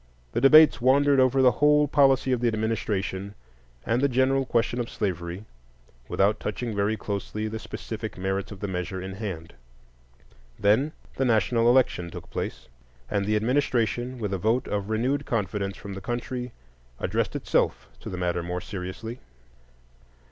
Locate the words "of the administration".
2.31-3.35